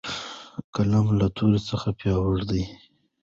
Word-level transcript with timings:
قلم 0.73 1.07
له 1.19 1.27
تورې 1.35 1.59
څخه 1.69 1.87
پیاوړی 1.99 2.43
دی. 2.51 2.63